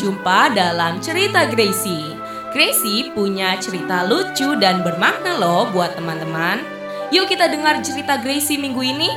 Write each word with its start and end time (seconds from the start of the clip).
berjumpa 0.00 0.56
dalam 0.56 0.96
cerita 1.04 1.44
Gracie. 1.44 2.16
Gracie 2.56 3.12
punya 3.12 3.60
cerita 3.60 4.08
lucu 4.08 4.56
dan 4.56 4.80
bermakna 4.80 5.36
loh 5.36 5.68
buat 5.76 5.92
teman-teman. 5.92 6.64
Yuk 7.12 7.28
kita 7.28 7.52
dengar 7.52 7.76
cerita 7.84 8.16
Gracie 8.16 8.56
minggu 8.56 8.80
ini. 8.80 9.12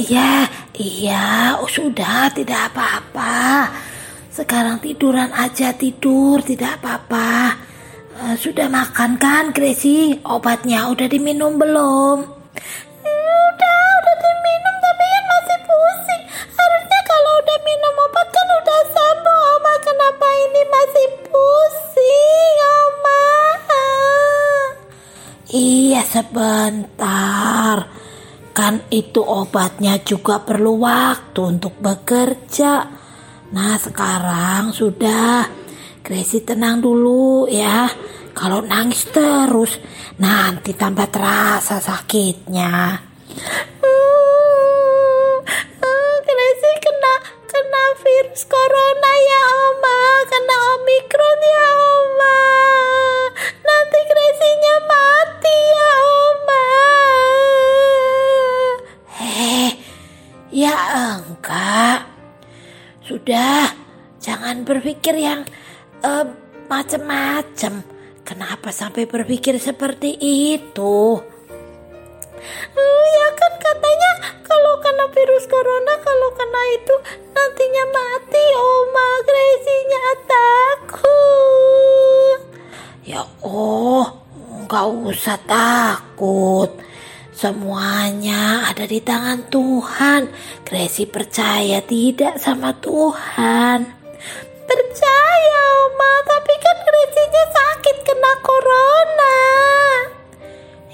Iya, 0.00 0.48
iya. 0.76 1.24
Oh, 1.60 1.68
sudah, 1.68 2.32
tidak 2.32 2.72
apa-apa. 2.72 3.68
Sekarang 4.32 4.80
tiduran 4.80 5.28
aja, 5.36 5.74
tidur, 5.76 6.40
tidak 6.40 6.80
apa-apa. 6.80 7.58
Eh, 8.20 8.36
sudah 8.36 8.68
makan 8.68 9.20
kan, 9.20 9.52
Gracie? 9.52 10.16
Obatnya 10.24 10.88
udah 10.88 11.08
diminum 11.08 11.60
belum? 11.60 12.18
Udah, 13.04 13.82
udah 14.00 14.16
diminum 14.20 14.74
tapi 14.80 15.04
kan 15.04 15.24
masih 15.28 15.58
pusing. 15.68 16.22
Harusnya 16.56 17.00
kalau 17.04 17.32
udah 17.44 17.58
minum 17.66 17.94
obat 18.08 18.28
kan 18.32 18.48
udah 18.60 18.80
sembuh, 18.94 19.40
Oma. 19.56 19.74
Kenapa 19.84 20.26
ini 20.28 20.62
masih 20.68 21.06
pusing, 21.28 22.56
Oma? 22.64 23.24
Iya, 25.50 26.02
sebentar. 26.06 27.89
Kan 28.50 28.82
itu 28.90 29.22
obatnya 29.22 30.02
juga 30.02 30.42
perlu 30.42 30.82
waktu 30.82 31.40
untuk 31.58 31.78
bekerja. 31.78 32.72
Nah, 33.54 33.74
sekarang 33.78 34.74
sudah. 34.74 35.46
Gracie 36.00 36.42
tenang 36.42 36.82
dulu 36.82 37.46
ya. 37.46 37.86
Kalau 38.30 38.62
nangis 38.62 39.06
terus, 39.10 39.78
nanti 40.18 40.72
tambah 40.74 41.06
terasa 41.10 41.82
sakitnya. 41.82 42.98
Berpikir 65.10 65.26
yang 65.26 65.42
eh, 66.06 66.26
macam-macam. 66.70 67.82
Kenapa 68.22 68.70
sampai 68.70 69.10
berpikir 69.10 69.58
seperti 69.58 70.14
itu? 70.54 71.18
Eh, 72.78 73.04
ya 73.10 73.28
kan 73.34 73.52
katanya 73.58 74.38
kalau 74.46 74.78
kena 74.78 75.10
virus 75.10 75.50
corona 75.50 75.94
kalau 75.98 76.30
kena 76.38 76.62
itu 76.78 76.94
nantinya 77.34 77.84
mati 77.90 78.44
Oma 78.54 79.10
Gracie-nya 79.26 80.06
takut. 80.30 81.18
Ya 83.02 83.26
oh, 83.42 84.06
nggak 84.62 84.86
usah 85.10 85.38
takut. 85.42 86.70
Semuanya 87.34 88.70
ada 88.70 88.86
di 88.86 89.02
tangan 89.02 89.50
Tuhan. 89.50 90.30
Gracie 90.62 91.10
percaya 91.10 91.82
tidak 91.82 92.38
sama 92.38 92.70
Tuhan. 92.78 93.99
Percaya 94.70 95.62
Oma, 95.82 96.12
tapi 96.22 96.54
kan 96.62 96.76
Gracie-nya 96.86 97.44
sakit 97.50 97.96
kena 98.06 98.32
corona. 98.38 99.38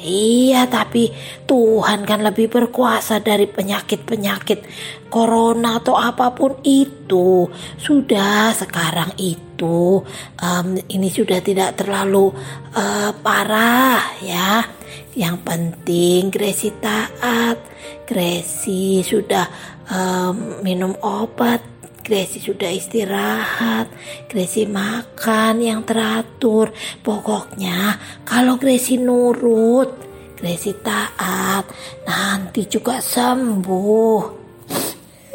Iya, 0.00 0.64
tapi 0.64 1.12
Tuhan 1.44 2.09
kan 2.09 2.25
lebih 2.25 2.48
berkuasa 2.48 3.20
dari 3.20 3.44
penyakit-penyakit 3.44 4.64
corona 5.12 5.76
atau 5.76 5.92
apa 5.92 6.32
pun 6.32 6.56
itu. 6.64 7.53
Sudah 7.76 8.56
sekarang 8.56 9.12
itu 9.20 10.00
em, 10.41 10.81
ini 10.88 11.12
sudah 11.12 11.44
tidak 11.44 11.76
terlalu 11.76 12.32
eh, 12.72 13.12
parah 13.20 14.00
ya. 14.25 14.64
Yang 15.12 15.37
penting 15.44 16.32
Gracie 16.32 16.72
taat. 16.81 17.60
Gracie 18.08 19.04
sudah 19.04 19.44
em, 19.84 20.64
minum 20.64 20.97
obat. 21.04 21.75
Gracie 22.06 22.39
sudah 22.39 22.71
istirahat, 22.71 23.91
Gracie 24.31 24.71
makan 24.71 25.59
yang 25.59 25.83
teratur. 25.83 26.71
Pokoknya 27.03 27.99
kalau 28.22 28.55
Gracie 28.62 28.94
nurut, 28.94 29.91
Gracie 30.39 30.78
taat, 30.87 31.67
nanti 32.06 32.62
juga 32.71 33.03
sembuh. 33.03 34.22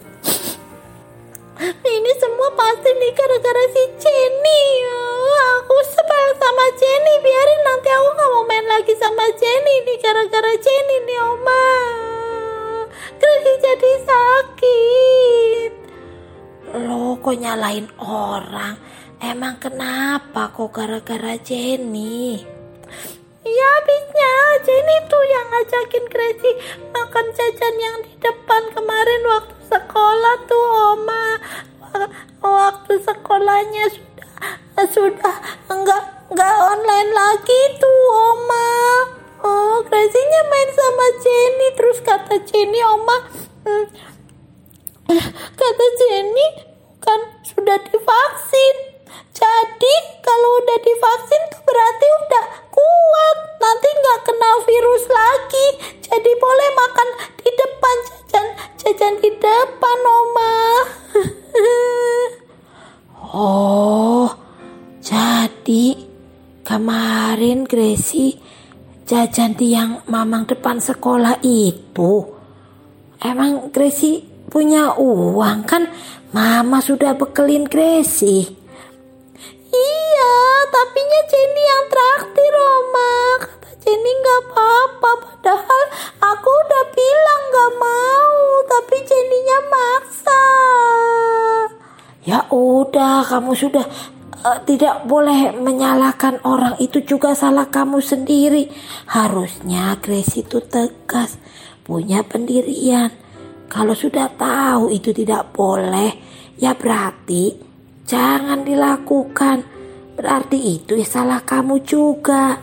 Ini 1.83 2.12
semua 2.22 2.54
pasti 2.54 2.91
nih 2.94 3.12
gara-gara 3.19 3.65
si 3.75 3.83
Jenny. 3.99 4.62
Oh, 4.87 5.43
Aku 5.59 5.75
sebel 5.91 6.27
sama 6.39 6.66
Jenny. 6.78 7.15
Biarin 7.19 7.60
nanti 7.66 7.91
aku 7.91 8.09
nggak 8.15 8.31
mau 8.31 8.47
main 8.47 8.66
lagi 8.71 8.94
sama 8.94 9.27
Jenny 9.34 9.75
nih 9.91 9.99
gara-gara 9.99 10.54
Jenny 10.54 10.97
nih 11.03 11.19
Oma. 11.19 11.66
Gracie 13.19 13.59
jadi 13.59 13.93
sakit. 14.06 15.81
Lo 16.72 17.21
kok 17.21 17.37
nyalain 17.37 17.84
orang? 18.00 18.81
Emang 19.21 19.60
kenapa 19.60 20.49
kok 20.56 20.72
gara-gara 20.72 21.37
Jenny? 21.37 22.41
Ya 23.44 23.69
habisnya 23.77 24.33
Jenny 24.65 24.97
tuh 25.05 25.21
yang 25.21 25.47
ngajakin 25.53 26.05
Gracie 26.09 26.56
makan 26.97 27.27
jajan 27.37 27.77
yang 27.77 27.97
di 28.09 28.16
depan 28.16 28.72
kemarin 28.72 29.22
waktu 29.28 29.55
sekolah 29.69 30.34
tuh 30.49 30.66
Oma. 30.97 31.27
Waktu 32.41 33.04
sekolahnya 33.04 33.93
sudah 33.93 34.33
sudah 34.89 35.37
enggak 35.69 36.03
enggak 36.33 36.56
online 36.56 37.10
lagi 37.12 37.60
tuh 37.77 38.00
Oma. 38.33 38.72
Oh, 39.44 39.84
Gracie-nya 39.84 40.43
main 40.49 40.71
sama 40.72 41.06
Jenny 41.21 41.69
terus 41.77 41.99
kata 42.00 42.41
Jenny 42.49 42.81
Oma 42.81 43.16
"Hmm, 43.69 43.84
Kata 45.60 45.86
Jenny 46.00 46.48
kan 47.02 47.20
sudah 47.44 47.76
divaksin. 47.84 48.76
Jadi 49.32 49.94
kalau 50.24 50.50
udah 50.62 50.78
divaksin 50.80 51.42
tuh 51.53 51.62
berarti 51.66 52.06
udah 52.24 52.44
kuat. 52.72 53.36
Nanti 53.60 53.88
nggak 53.92 54.20
kena 54.24 54.50
virus 54.64 55.04
lagi. 55.10 55.66
Jadi 56.00 56.30
boleh 56.38 56.68
makan 56.76 57.09
di 57.41 57.48
depan 57.53 57.97
jajan 58.09 58.47
jajan 58.80 59.14
di 59.20 59.30
depan 59.36 59.98
Oma. 60.00 60.56
oh, 63.36 64.28
jadi 65.04 65.86
kemarin 66.65 67.68
Gracie 67.68 68.41
jajan 69.04 69.53
di 69.58 69.76
yang 69.76 70.00
mamang 70.08 70.48
depan 70.48 70.80
sekolah 70.80 71.42
itu. 71.44 72.32
Emang 73.20 73.68
Gracie 73.70 74.31
punya 74.53 74.93
uang 75.01 75.65
kan? 75.65 75.89
Mama 76.37 76.84
sudah 76.84 77.16
bekelin 77.16 77.65
Gracie. 77.65 78.45
Iya, 79.72 80.34
tapinya 80.69 81.21
Jenny 81.25 81.63
yang 81.65 81.84
traktir, 81.89 82.53
Oma. 82.53 83.16
Kata 83.41 83.71
Jenny 83.81 84.13
nggak 84.13 84.41
apa-apa, 84.45 85.10
padahal 85.25 85.83
aku 86.21 86.51
udah 86.53 86.84
bilang 86.93 87.43
nggak 87.49 87.72
mau, 87.81 88.37
tapi 88.69 88.97
Jenny-nya 89.09 89.59
maksa. 89.72 90.45
Ya 92.28 92.45
udah, 92.53 93.25
kamu 93.25 93.57
sudah 93.57 93.89
eh, 94.45 94.59
tidak 94.69 95.09
boleh 95.09 95.57
menyalahkan 95.57 96.45
orang 96.45 96.77
itu 96.77 97.01
juga 97.01 97.33
salah 97.33 97.72
kamu 97.72 98.04
sendiri. 98.04 98.69
Harusnya 99.09 99.97
Gracie 100.04 100.45
itu 100.45 100.60
tegas, 100.60 101.41
punya 101.89 102.21
pendirian. 102.21 103.31
Kalau 103.72 103.97
sudah 103.97 104.28
tahu 104.36 104.92
itu 104.92 105.16
tidak 105.16 105.57
boleh, 105.57 106.13
ya 106.60 106.77
berarti 106.77 107.57
jangan 108.04 108.69
dilakukan. 108.69 109.80
berarti 110.13 110.77
itu 110.77 110.92
ya 111.01 111.09
salah 111.09 111.41
kamu 111.41 111.80
juga. 111.89 112.60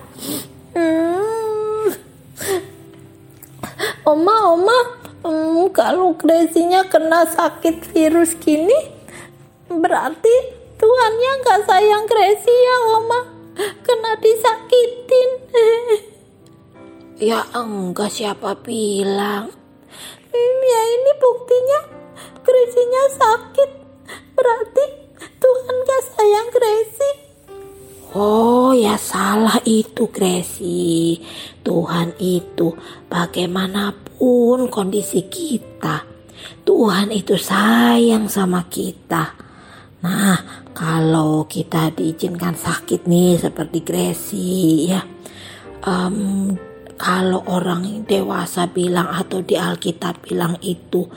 Hmm. 0.77 1.89
Oma, 4.05 4.53
oma, 4.53 4.79
hmm, 5.25 5.73
kalau 5.73 6.13
Gracie-nya 6.13 6.85
kena 6.85 7.25
sakit 7.25 7.89
virus 7.89 8.37
gini, 8.37 8.77
berarti 9.65 10.35
Tuhannya 10.77 11.31
nggak 11.41 11.61
sayang 11.65 12.05
Gracie 12.05 12.53
ya, 12.53 12.77
oma. 13.01 13.19
Kena 13.81 14.13
disakitin. 14.21 15.29
Ya 17.19 17.43
enggak 17.51 18.15
siapa 18.15 18.55
bilang. 18.63 19.51
Ini 21.09 21.17
buktinya 21.17 21.79
Gracie-nya 22.45 23.03
sakit. 23.17 23.69
Berarti 24.37 24.85
Tuhan 25.41 25.75
gak 25.81 26.03
sayang 26.05 26.49
Gracie. 26.53 27.15
Oh 28.13 28.77
ya 28.77 28.93
salah 28.93 29.57
itu 29.65 30.05
Gracie. 30.13 31.17
Tuhan 31.65 32.13
itu 32.21 32.77
bagaimanapun 33.09 34.69
kondisi 34.69 35.25
kita. 35.25 36.05
Tuhan 36.61 37.09
itu 37.09 37.41
sayang 37.41 38.29
sama 38.29 38.69
kita. 38.69 39.33
Nah 40.05 40.69
kalau 40.77 41.49
kita 41.49 41.89
diizinkan 41.89 42.53
sakit 42.53 43.09
nih 43.09 43.41
seperti 43.41 43.81
Gracie 43.81 44.93
ya. 44.93 45.01
Um, 45.89 46.53
kalau 46.99 47.47
orang 47.47 48.03
dewasa 48.03 48.67
bilang 48.67 49.07
atau 49.07 49.39
di 49.39 49.55
Alkitab 49.55 50.27
bilang 50.27 50.59
itu 50.59 51.07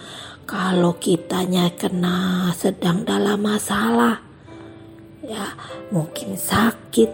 kalau 0.46 0.94
kitanya 1.02 1.74
kena 1.74 2.54
sedang 2.54 3.02
dalam 3.02 3.42
masalah 3.42 4.22
ya 5.26 5.58
mungkin 5.90 6.38
sakit 6.38 7.10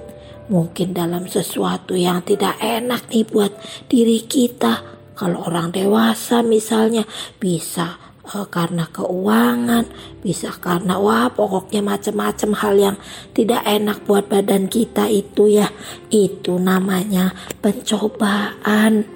mungkin 0.53 0.97
dalam 0.97 1.29
sesuatu 1.29 1.97
yang 1.97 2.25
tidak 2.25 2.57
enak 2.61 3.09
nih 3.13 3.25
buat 3.29 3.53
diri 3.87 4.25
kita. 4.25 4.97
Kalau 5.13 5.51
orang 5.51 5.75
dewasa 5.75 6.41
misalnya 6.47 7.05
bisa 7.43 8.08
uh, 8.35 8.49
karena 8.49 8.85
keuangan, 8.93 9.89
bisa 10.21 10.53
karena 10.61 11.01
wah 11.01 11.33
pokoknya 11.33 11.81
macam-macam 11.81 12.51
hal 12.57 12.75
yang 12.77 12.97
tidak 13.33 13.65
enak 13.65 14.05
buat 14.05 14.29
badan 14.29 14.69
kita 14.69 15.09
itu 15.09 15.49
ya. 15.49 15.69
Itu 16.13 16.61
namanya 16.61 17.33
pencobaan. 17.65 19.09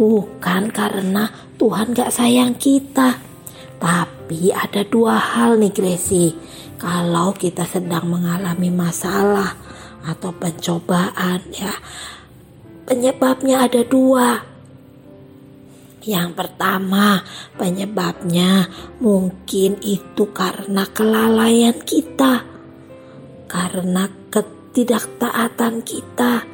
Bukan 0.00 0.72
karena 0.72 1.28
Tuhan 1.60 1.92
gak 1.92 2.10
sayang 2.10 2.56
kita. 2.56 3.20
Tapi 3.80 4.48
ada 4.52 4.80
dua 4.84 5.16
hal 5.16 5.60
nih 5.60 5.72
Gracie. 5.72 6.32
Kalau 6.80 7.36
kita 7.36 7.68
sedang 7.68 8.08
mengalami 8.08 8.72
masalah 8.72 9.52
atau 10.00 10.32
pencobaan 10.32 11.44
ya. 11.52 11.76
Penyebabnya 12.88 13.68
ada 13.68 13.84
dua 13.84 14.49
yang 16.00 16.32
pertama, 16.32 17.20
penyebabnya 17.60 18.72
mungkin 19.04 19.76
itu 19.84 20.32
karena 20.32 20.88
kelalaian 20.88 21.76
kita, 21.84 22.40
karena 23.44 24.08
ketidaktaatan 24.32 25.84
kita, 25.84 26.48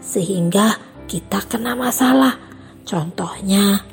sehingga 0.00 0.80
kita 1.04 1.44
kena 1.44 1.76
masalah. 1.76 2.40
Contohnya, 2.88 3.84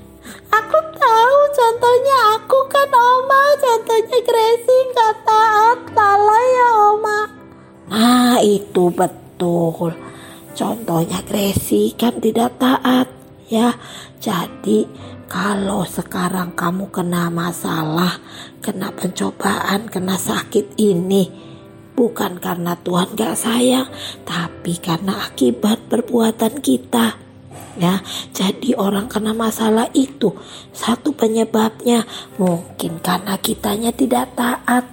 aku 0.51 0.77
tahu 0.95 1.39
contohnya 1.51 2.17
aku 2.39 2.59
kan 2.71 2.89
Oma, 2.91 3.43
contohnya 3.59 4.19
Gracie 4.23 4.81
nggak 4.95 5.15
taat, 5.27 5.79
lalai 5.91 6.47
ya 6.55 6.69
Oma. 6.95 7.19
Nah 7.91 8.35
itu 8.39 8.87
betul. 8.87 9.91
Contohnya 10.55 11.19
Gracie 11.27 11.91
kan 11.95 12.19
tidak 12.23 12.55
taat 12.55 13.07
ya. 13.51 13.75
Jadi 14.21 14.85
kalau 15.25 15.81
sekarang 15.81 16.53
kamu 16.53 16.93
kena 16.93 17.33
masalah, 17.33 18.21
kena 18.61 18.93
pencobaan, 18.93 19.89
kena 19.89 20.13
sakit 20.13 20.77
ini, 20.77 21.25
bukan 21.97 22.37
karena 22.37 22.77
Tuhan 22.77 23.17
gak 23.17 23.33
sayang, 23.33 23.89
tapi 24.21 24.77
karena 24.77 25.25
akibat 25.25 25.89
perbuatan 25.89 26.61
kita. 26.61 27.17
Ya, 27.81 28.03
jadi 28.35 28.77
orang 28.77 29.09
kena 29.09 29.33
masalah 29.33 29.89
itu 29.95 30.35
satu 30.75 31.15
penyebabnya 31.15 32.03
mungkin 32.35 32.99
karena 32.99 33.39
kitanya 33.39 33.95
tidak 33.95 34.35
taat 34.35 34.91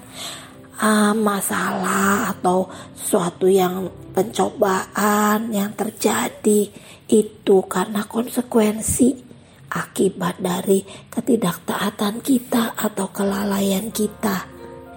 uh, 0.78 1.10
masalah 1.10 2.30
atau 2.30 2.70
suatu 2.94 3.50
yang 3.50 3.90
pencobaan 4.14 5.50
yang 5.50 5.74
terjadi 5.74 6.70
itu 7.08 7.64
karena 7.64 8.04
konsekuensi 8.04 9.26
akibat 9.68 10.40
dari 10.40 10.84
ketidaktaatan 11.12 12.24
kita 12.24 12.76
atau 12.76 13.08
kelalaian 13.12 13.92
kita 13.92 14.48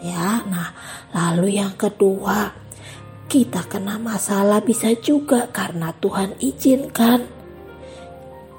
ya 0.04 0.44
nah 0.48 0.72
lalu 1.12 1.60
yang 1.60 1.76
kedua 1.76 2.52
kita 3.32 3.64
kena 3.68 3.96
masalah 3.96 4.60
bisa 4.60 4.92
juga 5.00 5.48
karena 5.52 5.96
Tuhan 6.00 6.36
izinkan 6.44 7.24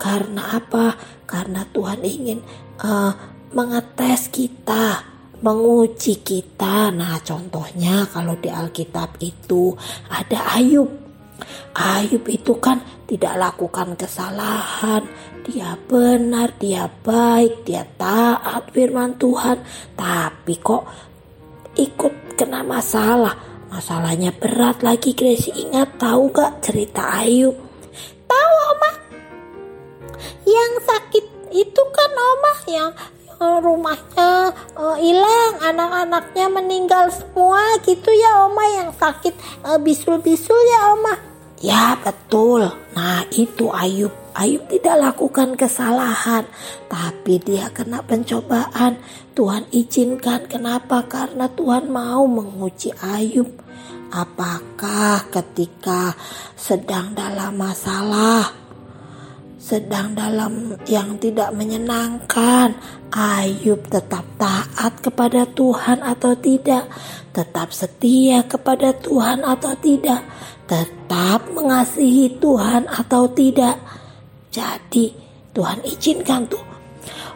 karena 0.01 0.57
apa 0.57 0.97
karena 1.29 1.65
Tuhan 1.69 2.01
ingin 2.01 2.41
uh, 2.81 3.13
mengetes 3.53 4.33
kita 4.33 5.13
menguji 5.43 6.23
kita. 6.23 6.95
Nah, 6.95 7.19
contohnya 7.21 8.07
kalau 8.09 8.39
di 8.39 8.49
Alkitab 8.49 9.19
itu 9.21 9.75
ada 10.09 10.55
Ayub. 10.57 10.89
Ayub 11.75 12.25
itu 12.31 12.55
kan 12.63 12.79
tidak 13.13 13.37
lakukan 13.37 13.93
kesalahan, 13.93 15.05
dia 15.45 15.77
benar, 15.85 16.57
dia 16.57 16.89
baik, 16.89 17.69
dia 17.69 17.85
taat 18.01 18.73
firman 18.73 19.21
Tuhan, 19.21 19.61
tapi 19.93 20.57
kok 20.57 20.89
ikut 21.77 22.41
kena 22.41 22.65
masalah. 22.65 23.37
Masalahnya 23.69 24.33
berat 24.33 24.81
lagi, 24.81 25.13
Gracie 25.13 25.53
ingat 25.53 26.01
tahu 26.01 26.33
gak 26.33 26.65
cerita 26.65 27.05
Ayub? 27.21 27.53
Tahu, 28.25 28.55
Oma. 28.73 28.91
Yang 30.49 30.73
sakit 30.81 31.25
itu 31.53 31.83
kan 31.93 32.13
Oma 32.17 32.55
yang 32.65 32.91
rumahnya 33.61 34.57
uh, 34.73 34.97
hilang, 34.97 35.61
anak-anaknya 35.61 36.49
meninggal 36.49 37.13
semua 37.13 37.77
gitu 37.85 38.09
ya 38.09 38.49
Oma 38.49 38.65
yang 38.73 38.91
sakit 38.97 39.37
uh, 39.69 39.77
bisul-bisul 39.77 40.57
ya 40.57 40.97
Oma. 40.97 41.32
Ya 41.63 41.95
betul. 42.03 42.67
Nah 42.99 43.23
itu 43.31 43.71
Ayub. 43.71 44.11
Ayub 44.35 44.67
tidak 44.67 44.99
lakukan 44.99 45.55
kesalahan, 45.55 46.43
tapi 46.91 47.39
dia 47.39 47.71
kena 47.71 48.03
pencobaan. 48.03 48.99
Tuhan 49.39 49.71
izinkan. 49.71 50.51
Kenapa? 50.51 51.07
Karena 51.07 51.47
Tuhan 51.47 51.87
mau 51.87 52.27
menguji 52.27 52.91
Ayub. 52.99 53.47
Apakah 54.11 55.31
ketika 55.31 56.19
sedang 56.59 57.15
dalam 57.15 57.57
masalah, 57.57 58.51
sedang 59.73 60.13
dalam 60.13 60.77
yang 60.85 61.17
tidak 61.17 61.49
menyenangkan, 61.57 62.77
Ayub 63.09 63.81
tetap 63.89 64.21
taat 64.37 65.01
kepada 65.01 65.49
Tuhan 65.49 66.05
atau 66.05 66.37
tidak, 66.37 66.93
tetap 67.33 67.73
setia 67.73 68.45
kepada 68.45 68.93
Tuhan 68.93 69.41
atau 69.41 69.73
tidak, 69.81 70.29
tetap 70.69 71.49
mengasihi 71.57 72.37
Tuhan 72.37 72.85
atau 72.85 73.25
tidak. 73.33 73.81
Jadi 74.53 75.17
Tuhan 75.57 75.81
izinkan 75.89 76.45
tuh. 76.45 76.61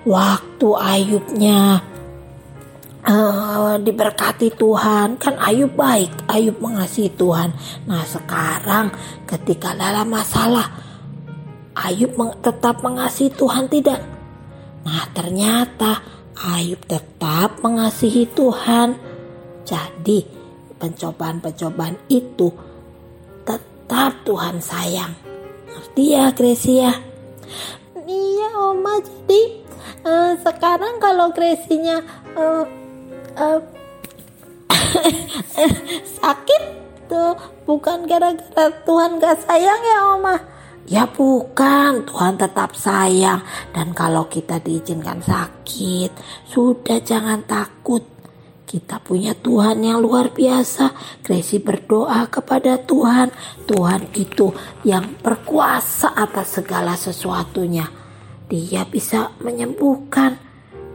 Waktu 0.04 0.68
Ayubnya 0.76 1.80
uh, 3.00 3.80
diberkati 3.80 4.52
Tuhan 4.54 5.16
kan 5.16 5.34
Ayub 5.40 5.72
baik 5.72 6.28
Ayub 6.28 6.60
mengasihi 6.60 7.10
Tuhan. 7.16 7.50
Nah 7.88 8.04
sekarang 8.04 8.92
ketika 9.24 9.72
dalam 9.72 10.12
masalah 10.12 10.85
Ayub 11.76 12.16
tetap 12.40 12.80
mengasihi 12.80 13.28
Tuhan 13.36 13.68
tidak? 13.68 14.00
Nah 14.88 15.04
ternyata 15.12 16.00
Ayub 16.40 16.80
tetap 16.88 17.60
mengasihi 17.60 18.24
Tuhan. 18.32 18.96
Jadi 19.68 20.24
pencobaan-pencobaan 20.80 22.00
itu 22.08 22.48
tetap 23.44 24.24
Tuhan 24.24 24.56
sayang. 24.64 25.12
Ngerti 25.68 26.04
ya 26.16 26.32
Gracia? 26.32 26.96
Iya 28.06 28.48
Oma 28.56 29.02
jadi 29.02 29.66
uh, 30.06 30.32
sekarang 30.40 31.02
kalau 31.02 31.34
Gresinya 31.34 32.00
uh, 32.38 32.64
uh, 33.36 33.60
sakit 36.22 36.62
tuh 37.10 37.34
bukan 37.66 38.06
gara-gara 38.06 38.70
Tuhan 38.86 39.18
gak 39.18 39.42
sayang 39.44 39.80
ya 39.82 39.98
Oma 40.14 40.55
Ya 40.86 41.02
bukan, 41.10 42.06
Tuhan 42.06 42.38
tetap 42.38 42.78
sayang 42.78 43.42
dan 43.74 43.90
kalau 43.90 44.30
kita 44.30 44.62
diizinkan 44.62 45.18
sakit, 45.18 46.14
sudah 46.46 47.02
jangan 47.02 47.42
takut. 47.42 48.06
kita 48.66 48.98
punya 48.98 49.30
Tuhan 49.30 49.78
yang 49.78 50.02
luar 50.02 50.34
biasa. 50.34 50.90
Gracie 51.22 51.62
berdoa 51.62 52.26
kepada 52.26 52.82
Tuhan. 52.82 53.30
Tuhan 53.62 54.10
itu 54.18 54.50
yang 54.82 55.06
berkuasa 55.22 56.10
atas 56.10 56.58
segala 56.58 56.98
sesuatunya. 56.98 57.86
Dia 58.50 58.82
bisa 58.82 59.30
menyembuhkan. 59.38 60.34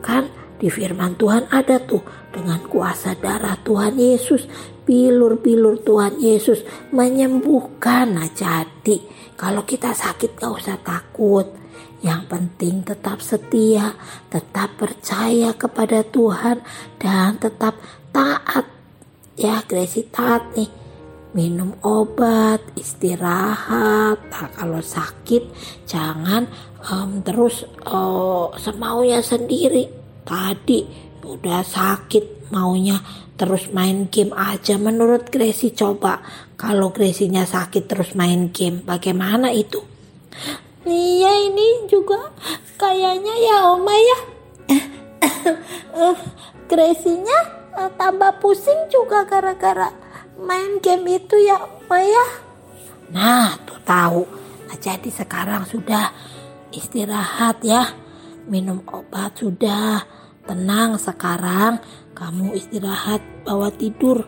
Kan 0.04 0.28
di 0.62 0.70
firman 0.70 1.18
Tuhan 1.18 1.50
ada 1.50 1.82
tuh 1.82 2.06
dengan 2.30 2.62
kuasa 2.70 3.18
darah 3.18 3.58
Tuhan 3.65 3.98
Yesus. 3.98 4.46
Bilur-bilur 4.86 5.82
Tuhan 5.82 6.22
Yesus 6.22 6.62
menyembuhkan. 6.94 8.13
Nah 8.13 8.30
jadi 8.30 9.01
kalau 9.34 9.65
kita 9.65 9.98
sakit 9.98 10.38
gak 10.38 10.53
usah 10.53 10.77
takut. 10.86 11.50
Yang 12.01 12.34
penting 12.34 12.82
tetap 12.82 13.22
setia, 13.22 13.94
tetap 14.30 14.74
percaya 14.77 15.53
kepada 15.53 16.01
Tuhan 16.01 16.62
dan 16.98 17.38
tetap 17.38 17.77
taat. 18.10 18.65
Ya, 19.38 19.62
Gracie 19.65 20.10
taat 20.10 20.50
nih. 20.58 20.70
Minum 21.38 21.77
obat, 21.86 22.62
istirahat. 22.74 24.18
Nah, 24.18 24.50
kalau 24.58 24.82
sakit 24.82 25.46
jangan 25.86 26.50
um, 26.89 27.22
terus 27.22 27.70
uh, 27.86 28.50
semaunya 28.58 29.22
sendiri. 29.22 30.00
Tadi 30.22 30.80
udah 31.25 31.62
sakit 31.62 32.51
maunya 32.51 33.00
terus 33.40 33.72
main 33.74 34.12
game 34.12 34.36
aja 34.38 34.78
menurut 34.78 35.32
Gracie 35.34 35.74
coba 35.74 36.22
kalau 36.60 36.94
Gracie-nya 36.94 37.48
sakit 37.48 37.90
terus 37.90 38.13
main 38.13 38.54
game 38.54 38.86
bagaimana 38.86 39.50
itu 39.50 39.82
Iya 40.82 41.32
ini 41.46 41.86
juga 41.86 42.34
kayaknya 42.82 43.34
ya 43.38 43.58
Oma 43.70 43.94
ya. 43.94 44.20
Gracie-nya 46.70 47.40
eh, 47.78 47.92
tambah 48.01 48.42
pusing 48.42 48.90
juga 48.90 49.22
gara-gara 49.30 49.94
main 50.42 50.82
game 50.82 51.22
itu 51.22 51.38
ya 51.38 51.62
Oma 51.62 52.01
ya. 52.01 52.25
Nah 53.13 53.54
tuh 53.62 53.78
tahu. 53.86 54.25
Nah, 54.66 54.78
jadi 54.82 55.10
sekarang 55.13 55.70
sudah 55.70 56.10
istirahat 56.74 57.62
ya. 57.62 58.00
Minum 58.50 58.82
obat 58.90 59.38
sudah. 59.38 60.02
Tenang 60.42 60.98
sekarang 60.98 61.78
kamu 62.18 62.58
istirahat 62.58 63.22
bawa 63.46 63.70
tidur. 63.70 64.26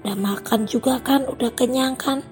Udah 0.00 0.16
makan 0.16 0.64
juga 0.64 0.96
kan? 1.04 1.28
Udah 1.28 1.52
kenyang 1.52 1.96
kan? 1.96 2.24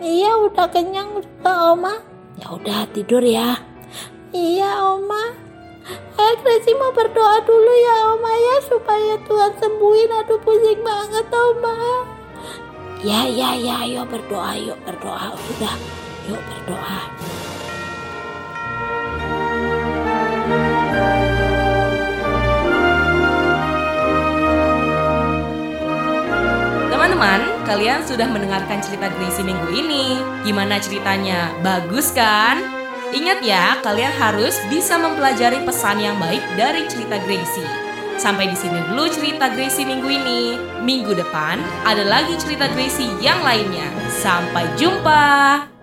Iya 0.00 0.32
udah 0.48 0.68
kenyang 0.72 1.20
juga 1.20 1.76
Oma. 1.76 1.94
Ya 2.40 2.48
udah 2.56 2.88
tidur 2.96 3.20
ya. 3.20 3.60
Iya 4.32 4.96
Oma. 4.96 5.36
Eh 6.16 6.34
Gracie 6.40 6.76
mau 6.76 6.92
berdoa 6.96 7.44
dulu 7.44 7.72
ya 7.84 7.96
Oma 8.16 8.32
ya 8.32 8.56
supaya 8.64 9.14
Tuhan 9.28 9.52
sembuhin. 9.60 10.10
Aduh 10.24 10.40
pusing 10.40 10.80
banget 10.80 11.28
Oma. 11.28 11.76
Ya 13.04 13.28
ya 13.28 13.56
ya 13.56 13.84
ayo 13.84 14.04
berdoa 14.08 14.56
yuk 14.56 14.80
berdoa 14.88 15.36
sudah. 15.36 15.76
Yuk 16.28 16.40
berdoa. 16.48 17.00
Kalian 27.80 28.04
sudah 28.04 28.28
mendengarkan 28.28 28.84
cerita 28.84 29.08
Gracie 29.16 29.40
minggu 29.40 29.72
ini. 29.72 30.20
Gimana 30.44 30.76
ceritanya? 30.84 31.48
Bagus 31.64 32.12
kan? 32.12 32.60
Ingat 33.08 33.40
ya, 33.40 33.80
kalian 33.80 34.12
harus 34.20 34.60
bisa 34.68 35.00
mempelajari 35.00 35.64
pesan 35.64 35.96
yang 35.96 36.20
baik 36.20 36.44
dari 36.60 36.84
cerita 36.92 37.16
Gracie. 37.24 37.64
Sampai 38.20 38.52
di 38.52 38.56
sini 38.60 38.84
dulu 38.84 39.08
cerita 39.08 39.48
Gracie 39.48 39.88
minggu 39.88 40.12
ini. 40.12 40.60
Minggu 40.84 41.16
depan 41.16 41.56
ada 41.88 42.04
lagi 42.04 42.36
cerita 42.36 42.68
Gracie 42.68 43.16
yang 43.24 43.40
lainnya. 43.40 43.88
Sampai 44.12 44.68
jumpa. 44.76 45.79